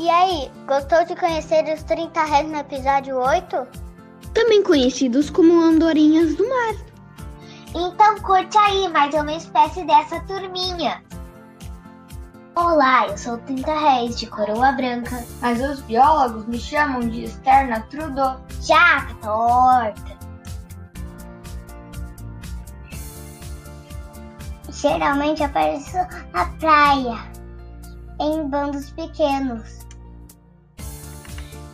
[0.00, 3.66] E aí, gostou de conhecer os 30 réis no episódio 8?
[4.32, 6.74] Também conhecidos como andorinhas do mar.
[7.74, 11.04] Então curte aí mais uma espécie dessa turminha.
[12.56, 15.22] Olá, eu sou 30 Réis de Coroa Branca.
[15.42, 18.40] Mas os biólogos me chamam de Externa Trudeau.
[18.62, 20.18] Jaca torta.
[24.70, 25.98] Geralmente apareço
[26.32, 27.18] na praia,
[28.18, 29.89] em bandos pequenos.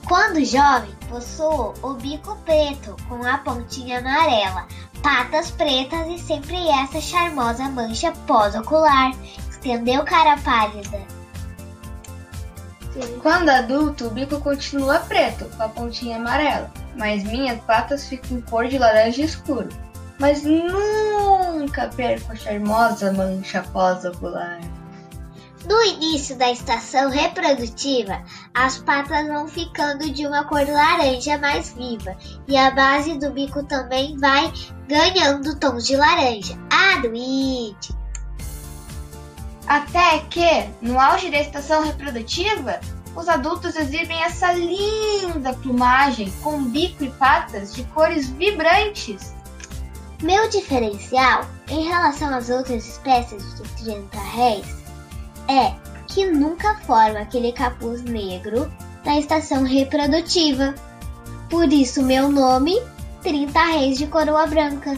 [0.06, 4.68] Quando jovem, possuo o bico preto com a pontinha amarela,
[5.02, 9.10] patas pretas e sempre essa charmosa mancha pós-ocular.
[9.50, 11.00] Estendeu cara pálida.
[13.20, 18.68] Quando adulto, o bico continua preto, com a pontinha amarela, mas minhas patas ficam cor
[18.68, 19.68] de laranja escuro.
[20.20, 24.60] Mas nunca perco a charmosa mancha pós-ocular.
[25.68, 28.22] No início da estação reprodutiva,
[28.54, 33.64] as patas vão ficando de uma cor laranja mais viva e a base do bico
[33.64, 34.52] também vai
[34.86, 36.56] ganhando tons de laranja.
[36.70, 37.96] Aduide!
[39.66, 42.78] Até que, no auge da estação reprodutiva,
[43.16, 49.34] os adultos exibem essa linda plumagem com bico e patas de cores vibrantes.
[50.22, 54.85] Meu diferencial em relação às outras espécies de 30 réis
[55.48, 55.74] é
[56.06, 58.70] que nunca forma aquele capuz negro
[59.04, 60.74] na estação reprodutiva.
[61.48, 62.80] Por isso meu nome,
[63.22, 64.96] 30 Reis de Coroa Branca.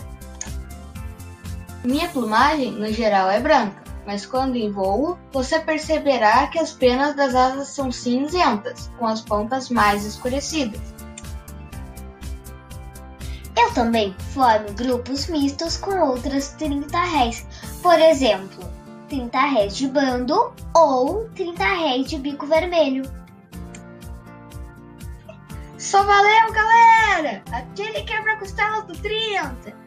[1.85, 7.15] Minha plumagem, no geral, é branca, mas quando em voo, você perceberá que as penas
[7.15, 10.81] das asas são cinzentas, com as pontas mais escurecidas.
[13.57, 17.47] Eu também formo grupos mistos com outras 30 réis.
[17.83, 18.78] Por exemplo,
[19.09, 23.03] 30 réis de bando ou 30 réis de bico vermelho.
[25.79, 27.43] Só valeu, galera!
[27.53, 29.79] Aquele quebra-costelas do 30!